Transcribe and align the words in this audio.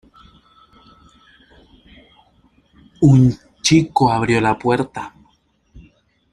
Un 3.01 3.37
chico 3.61 4.11
abrió 4.11 4.41
la 4.41 4.57
puerta. 4.57 5.13